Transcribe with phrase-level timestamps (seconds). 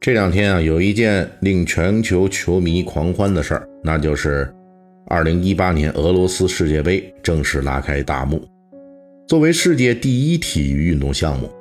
[0.00, 4.50] 这两天啊，有一件令全球球迷狂欢的事儿，那就是
[5.08, 8.42] 2018年俄罗斯世界杯正式拉开大幕。
[9.28, 11.52] 作为世界第一体育运动项目，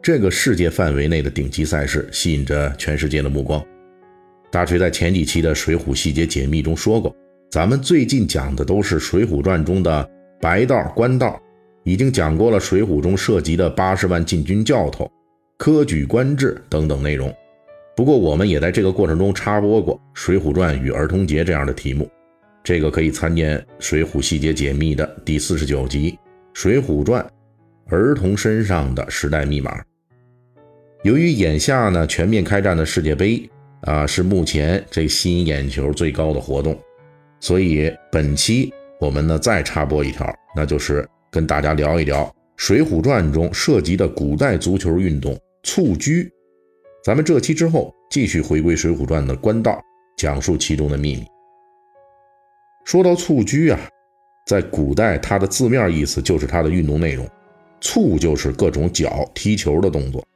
[0.00, 3.60] 这个世界范围内的顶级赛事吸引着全世界的目光。
[4.48, 7.12] 大锤在前几期的《水浒细节解密》中说过，
[7.50, 10.08] 咱们最近讲的都是《水浒传》中的
[10.40, 11.36] 白道、官道，
[11.82, 15.10] 已经讲过了《水浒》中涉及的八十万禁军教头、
[15.58, 17.34] 科举官制等等内容。
[17.98, 22.08] 不过，我们也在这个过程中插播过《水浒传与儿童节》这样的题目，
[22.62, 26.12] 这个可以参见《水浒细节解密》的第四十九集
[26.52, 27.28] 《水浒传：
[27.88, 29.80] 儿童身上的时代密码》。
[31.02, 36.78] 由于眼下呢全面开战的世界杯啊是目前这吸引眼球最高的活动，
[37.40, 42.22] 所以本期我们呢再插播一条，那就是跟大家聊一聊
[42.56, 46.32] 《水浒传》中涉及的古代足球运动蹴鞠。
[47.04, 49.80] 咱们这期之后继续回归《水浒传》的官道，
[50.16, 51.24] 讲述其中的秘密。
[52.84, 53.78] 说到蹴鞠啊，
[54.46, 57.26] 在古代它的字面意思就是它的运动内容，
[57.80, 60.26] 蹴就是各种脚踢球的动作，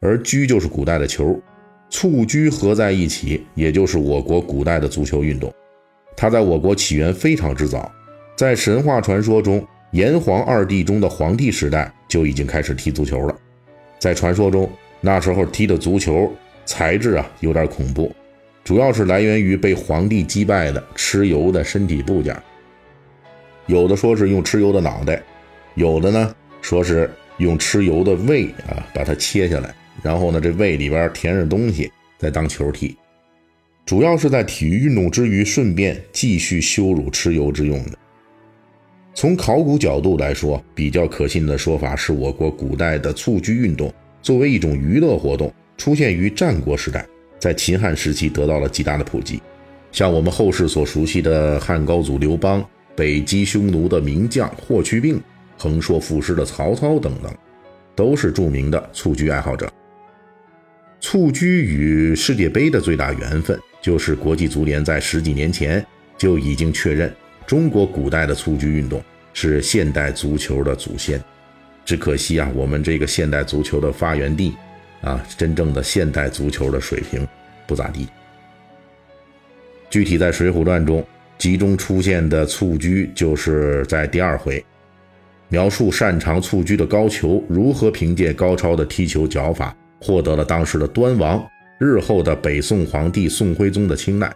[0.00, 1.40] 而鞠就是古代的球，
[1.88, 5.52] 蹴鞠合在一起，也就是我国古代的足球运动。
[6.16, 7.90] 它在我国起源非常之早，
[8.36, 13.34] 在神话传说中，炎黄二帝中的黄帝时代就已经开始踢足球了，
[13.98, 14.70] 在传说中。
[15.04, 16.32] 那时候踢的足球
[16.64, 18.10] 材质啊有点恐怖，
[18.64, 22.34] 主要是来源于被皇帝击败的蚩尤的身体部件。
[23.66, 25.22] 有的说是用蚩尤的脑袋，
[25.74, 32.96] 有的呢说是用蚩尤的胃啊把它切下来，然后呢这胃里边填着东西再当球踢，
[33.84, 37.98] 主要是在体育运动之余顺便继续羞辱蚩尤之用的。
[39.12, 43.92] 从考古角度来说，比较可信的说法是我国古代的蹴鞠运动。
[44.24, 47.06] 作为一种娱乐活动，出现于战国时代，
[47.38, 49.38] 在秦汉时期得到了极大的普及。
[49.92, 55.20] 像我们后世所熟悉的汉高祖刘邦、北击匈奴的名将霍去病、
[55.58, 57.30] 横槊赋诗的曹操等等，
[57.94, 59.70] 都是著名的蹴鞠爱好者。
[61.00, 65.84] 蹴鞠与世界杯的最大缘分，就是国际足联在十几年前
[66.16, 67.14] 就已经确认，
[67.46, 71.22] 中国古代的蹴鞠运动是现代足球的祖先。
[71.84, 74.54] 只可惜啊，我们这个现代足球的发源地，
[75.02, 77.26] 啊，真正的现代足球的水平
[77.66, 78.08] 不咋地。
[79.90, 81.04] 具体在《水浒传》中
[81.38, 84.64] 集中出现的蹴鞠，就是在第二回，
[85.48, 91.46] 描述擅长蹴鞠的高俅如何凭借高超的踢球脚法，获得了当时的端王，
[91.78, 94.32] 日后的北宋皇帝宋徽宗的青睐。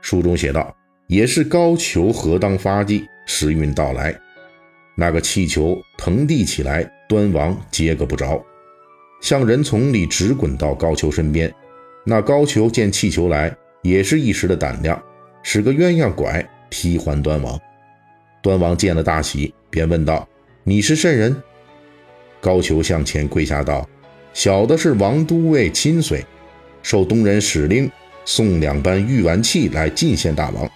[0.00, 0.74] 书中写道
[1.06, 4.18] ：“也是高俅何当发迹，时运到来。”
[4.98, 8.42] 那个气球腾地起来，端王接个不着，
[9.20, 11.52] 向人丛里直滚到高俅身边。
[12.02, 15.00] 那高俅见气球来，也是一时的胆量，
[15.42, 17.60] 使个鸳鸯拐踢还端王。
[18.42, 20.26] 端王见了大喜，便问道
[20.64, 21.36] ：“你是甚人？”
[22.40, 23.86] 高俅向前跪下道
[24.32, 26.24] ：“小的是王都尉亲随，
[26.82, 27.90] 受东人使令
[28.24, 30.66] 送两般玉玩器来进献大王，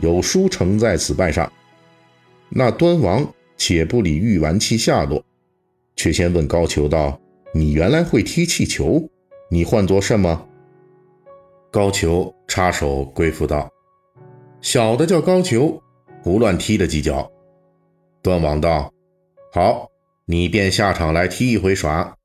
[0.00, 1.52] 有书呈在此拜上。”
[2.48, 3.30] 那端王。
[3.56, 5.24] 且不理玉丸器下落，
[5.96, 7.20] 却先问高俅道
[7.54, 9.08] ：“你原来会踢气球？
[9.50, 10.46] 你唤作什么？”
[11.70, 13.70] 高俅插手归附道
[14.60, 15.80] ：“小的叫高俅，
[16.22, 17.30] 胡乱踢了几脚。”
[18.22, 18.92] 端王道
[19.52, 19.88] ：“好，
[20.24, 22.16] 你便下场来踢一回耍。”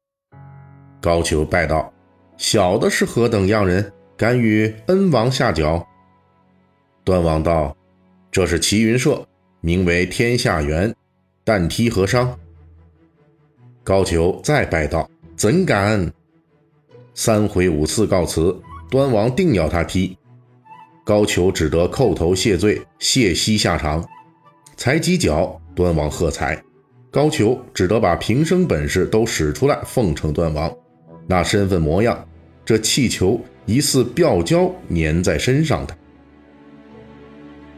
[1.02, 1.92] 高俅拜道
[2.38, 5.86] ：“小的是何等样人，敢与恩王下脚？”
[7.04, 7.76] 端王道
[8.32, 9.26] ：“这是齐云社，
[9.62, 10.94] 名为天下园。”
[11.54, 12.34] 但踢何伤？
[13.84, 16.10] 高俅再拜道：“怎敢！”
[17.14, 18.58] 三回五次告辞，
[18.90, 20.18] 端王定要他踢，
[21.04, 24.02] 高俅只得叩头谢罪，谢膝下场。
[24.78, 26.64] 才几脚，端王喝彩，
[27.12, 30.74] 高俅只得把平生本事都使出来奉承端王。
[31.28, 32.26] 那身份模样，
[32.64, 35.98] 这气球疑似吊胶粘在身上的。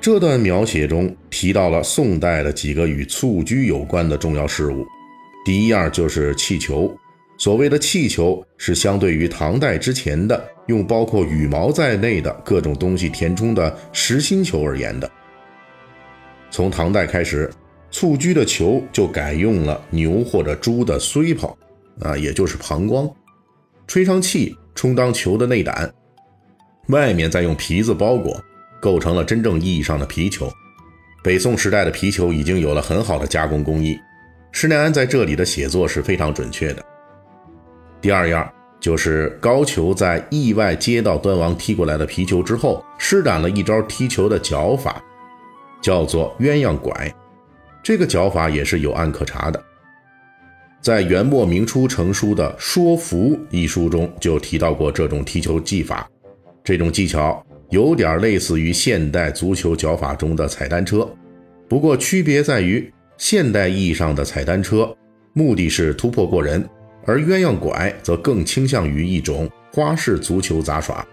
[0.04, 4.86] 这段描写中提到了宋代的几个与蹴鞠有关的重要事物，
[5.46, 6.94] 第一样就是气球。
[7.38, 15.10] 所谓的气球是相对于唐代之前的用包括羽毛在内的各种东西填充的实心球而言的。
[16.52, 17.50] 从唐代开始，
[17.90, 21.58] 蹴鞠的球就改用了牛或者猪的髓泡，
[22.02, 23.10] 啊，也就是膀胱，
[23.88, 25.90] 吹上气充当球的内胆，
[26.90, 28.38] 外面再用皮子包裹，
[28.84, 30.52] 构成了真正意义上的皮球。
[31.24, 33.98] 北宋时代的皮球已经有了很好的加工工艺，
[34.52, 36.84] 施耐庵在这里的写作是非常准确的。
[38.02, 38.52] 第二样
[38.82, 45.02] 就是高俅在意外接到端王踢过来的皮球之后，施展了一招踢球的脚法。
[45.82, 47.14] 叫做鸳鸯拐，
[47.84, 49.62] 这个脚法也是有案可查的。
[50.82, 56.10] 在元末明初成书的《说服》一书中就提到过这种踢球技法。
[56.64, 61.10] 这种技巧有点类似于现代足球脚法中的踩单车，
[61.68, 62.88] 不过区别在于，
[63.18, 64.96] 现代意义上的踩单车
[65.34, 66.64] 目的是突破过人，
[67.04, 71.04] 而鸳鸯拐则更倾向于一种花式足球杂耍。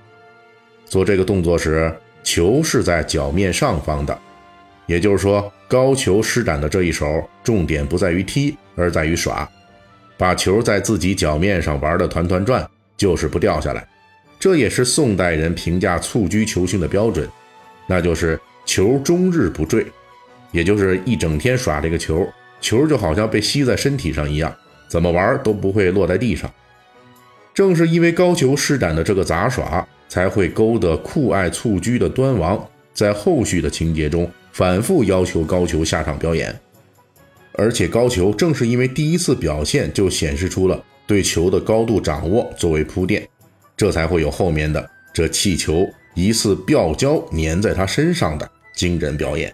[0.84, 1.90] 做这个动作时，
[2.22, 4.18] 球是在脚面上方的。
[4.84, 9.48] 也就是说，高俅施展的这一手，重点不在于踢，而在于耍，
[10.18, 12.68] 把球在自己脚面上玩的团团转，
[12.98, 13.88] 就是不掉下来。
[14.40, 17.28] 这也是宋代人评价蹴鞠球星的标准，
[17.86, 19.86] 那就是球终日不坠，
[20.50, 22.26] 也就是一整天耍这个球，
[22.60, 24.52] 球就好像被吸在身体上一样，
[24.88, 26.50] 怎么玩都不会落在地上。
[27.52, 34.28] 正是因为高俅施展的这个杂耍，才会勾得酷爱蹴鞠的端王在后续的情节中。
[34.52, 36.58] 反复要求高俅下场表演，
[37.52, 43.26] 而且高俅正是因为第一次表现就显示出了对球的高度掌握作为铺垫，
[43.80, 49.50] 这才会有后面的这气球疑似吊胶粘在他身上的惊人表演。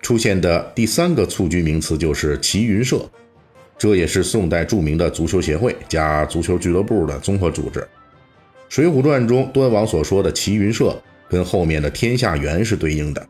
[0.00, 3.04] 出现的第三个蹴鞠名词就是齐云社，
[3.76, 7.80] 这也是宋代著名的足球协会加足球俱乐部的综合组织。
[8.68, 10.96] 《水浒传》中端王所说的齐云社。
[11.28, 13.24] 跟后面的天下元是对应的，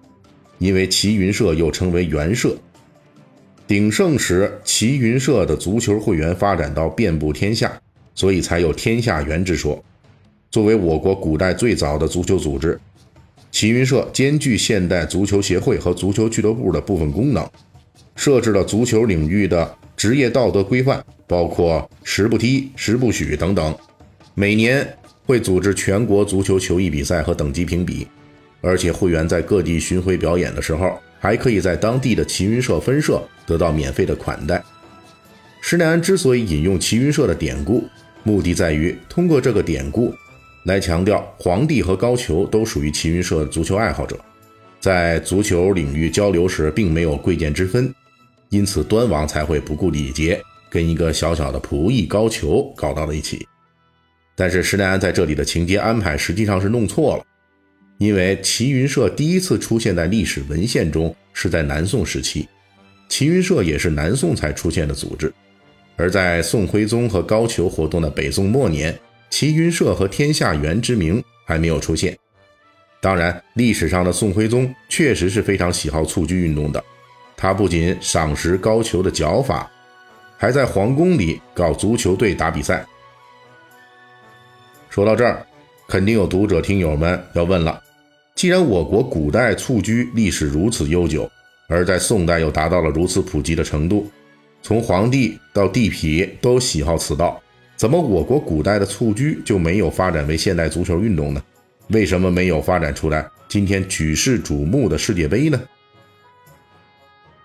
[0.56, 2.56] 因为齐云社又称为元社。
[3.66, 7.78] 鼎盛时，齐云社的足球会员发展到遍布天下，
[8.14, 9.82] 所以才有天下元之说。
[10.50, 12.78] 作为我国古代最早的足球组织，
[13.50, 17.48] 齐云社兼具现代足球协会和足球俱乐部的部分功能，
[18.16, 23.76] 设置了足球领域的职业道德规范，包括十不踢、十不许等等。
[24.34, 24.86] 每年。
[25.26, 28.04] 会组织全国足球球艺比赛和等级评比，
[28.60, 34.60] 而且会员在各地巡回表演的时候，还可以在当地的齐云社分社得到免费的款待。
[35.70, 37.88] 施耐庵之所以引用齐云社的典故，
[38.24, 40.12] 目的在于通过这个典故
[40.64, 44.18] 来强调皇帝和高俅都属于齐云社足球爱好者，
[44.80, 47.94] 在足球领域交流时并没有贵贱之分，
[48.48, 53.46] 因此端王才会不顾礼节，跟一个小小的仆役高俅搞到了一起。
[54.34, 57.24] 但是施耐庵在这里的情节安排实际上是弄错了，
[57.98, 62.48] 因为齐云社第一次出现在历史文献中是在南宋时期，
[63.08, 65.32] 齐云社也是南宋才出现的组织，
[66.00, 68.98] 而在宋徽宗和高俅活动的北宋末年，
[69.28, 72.16] 齐云社和天下元之名还没有出现。
[73.02, 76.82] 当然，历史上的宋徽宗确实是非常喜好蹴鞠运动的，
[77.36, 79.70] 他不仅赏识高俅的脚法，
[80.38, 82.82] 还在皇宫里搞足球队打比赛。
[84.88, 85.46] 说到这儿，
[85.86, 87.78] 肯定有读者听友们要问了：
[88.34, 91.30] 既然我国古代蹴鞠历史如此悠久，
[91.68, 94.10] 而在宋代又达到了如此普及的程度，
[94.62, 97.40] 从皇帝到地痞都喜好此道，
[97.76, 101.42] 怎么我国古代的蹴鞠就没有发展为现代足球运动呢？
[101.88, 105.60] 为什么没有发展出来今天举世瞩目的世界杯呢？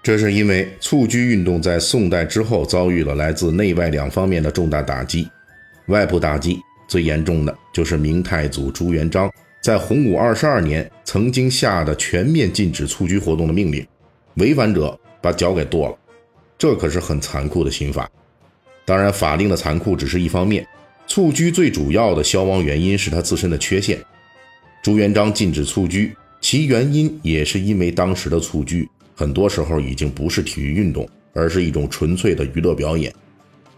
[0.03, 5.27] 这是因为蹴鞠运动在宋代之后遭遇了来自内外两方面的重大打击，
[5.87, 6.59] 外部打击。
[6.87, 9.27] 最严重的就是明太祖朱元璋
[9.59, 13.83] 在洪武二十二年曾经下的全面禁止蹴鞠活动的命令，
[14.35, 15.97] 违反者把脚给剁了，
[16.57, 18.09] 这可是很残酷的刑法。
[18.85, 20.67] 当然，法令的残酷只是一方面，
[21.07, 23.99] 蹴鞠最主要的消亡原因是它自身的缺陷。
[24.83, 33.11] 朱元璋禁止蹴鞠，其原因也是因为当时的蹴鞠很多时候已经不是体育运动，而是一种纯粹的娱乐表演。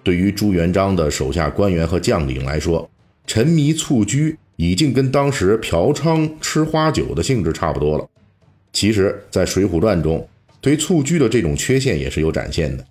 [0.04, 2.90] 对于朱元璋的手下官员和将领来说，
[3.26, 8.10] 沉迷蹴鞠已经跟当时嫖娼吃花酒的性质差不多了。
[8.74, 10.28] 其实，在《水浒传》中，
[10.60, 12.86] 对蹴鞠的这种缺陷也是有展现的，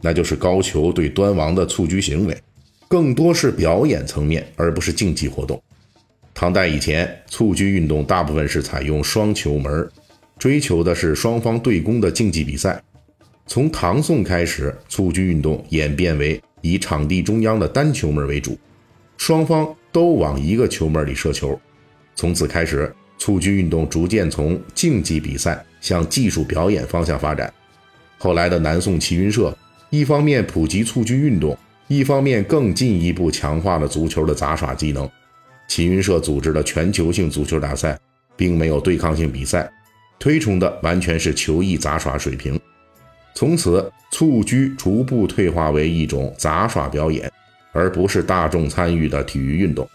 [0.00, 2.36] 那就是高俅对端王的蹴鞠行为，
[2.88, 5.62] 更多是表演层面，而不是竞技活动。
[6.34, 9.88] 唐代以前，蹴鞠运动大部分是采用双球门，
[10.38, 12.82] 追求的是双方对攻的竞技比赛。
[13.46, 18.58] 从唐宋开始，蹴鞠运动演变为以场地中央的单球门为主，
[19.16, 21.60] 双方都往一个球门里射球。
[22.14, 27.52] 从此开始，蹴鞠运动逐渐从竞技比赛向技术表演方向发展。
[28.16, 29.54] 后来的南宋齐云社，
[29.90, 31.54] 一方面普及蹴鞠运动，
[31.88, 35.06] 一方面更进一步强化了足球的杂耍技能。
[35.68, 37.98] 齐云社组织的全球性足球大赛，
[38.36, 39.70] 并没有对抗性比赛，
[40.18, 42.58] 推崇的完全是球艺杂耍水平。
[43.34, 47.30] 从此，蹴鞠逐步退化为一种杂耍表演，
[47.72, 49.88] 而不是大众参与的体育运动。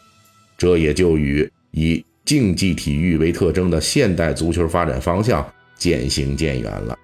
[0.58, 6.98] 这也就与以竞技体育为特征的现代足球发展方向渐行渐远了。